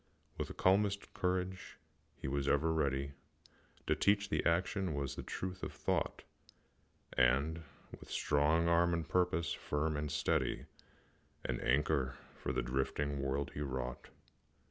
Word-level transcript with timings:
With 0.35 0.57
calmest 0.57 1.13
courage 1.13 1.77
he 2.19 2.27
was 2.27 2.47
ever 2.47 2.73
ready 2.73 3.11
To 3.85 3.93
teach 3.93 4.29
that 4.29 4.47
action 4.47 4.95
was 4.95 5.13
the 5.13 5.21
truth 5.21 5.61
of 5.61 5.71
thought, 5.71 6.23
And, 7.13 7.61
with 7.99 8.09
strong 8.09 8.67
arm 8.67 8.95
and 8.95 9.07
purpose 9.07 9.53
firm 9.53 9.95
and 9.95 10.11
steady, 10.11 10.65
An 11.45 11.59
anchor 11.61 12.17
for 12.35 12.51
the 12.51 12.63
drifting 12.63 13.21
world 13.21 13.51
he 13.53 13.61
wrought. 13.61 14.07